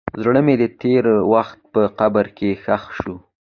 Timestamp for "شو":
2.99-3.15